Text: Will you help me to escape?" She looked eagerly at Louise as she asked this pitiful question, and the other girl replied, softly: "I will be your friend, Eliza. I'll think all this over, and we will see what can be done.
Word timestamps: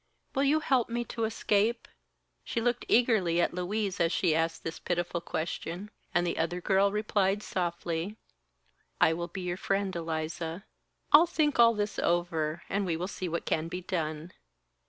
Will 0.33 0.41
you 0.45 0.61
help 0.61 0.89
me 0.89 1.03
to 1.13 1.25
escape?" 1.25 1.87
She 2.43 2.59
looked 2.59 2.85
eagerly 2.87 3.39
at 3.39 3.53
Louise 3.53 3.99
as 3.99 4.11
she 4.11 4.33
asked 4.33 4.63
this 4.63 4.79
pitiful 4.79 5.21
question, 5.21 5.91
and 6.11 6.25
the 6.25 6.39
other 6.39 6.59
girl 6.59 6.91
replied, 6.91 7.43
softly: 7.43 8.17
"I 8.99 9.13
will 9.13 9.27
be 9.27 9.41
your 9.41 9.57
friend, 9.57 9.95
Eliza. 9.95 10.65
I'll 11.11 11.27
think 11.27 11.59
all 11.59 11.75
this 11.75 11.99
over, 11.99 12.63
and 12.67 12.83
we 12.83 12.97
will 12.97 13.07
see 13.07 13.29
what 13.29 13.45
can 13.45 13.67
be 13.67 13.81
done. 13.81 14.33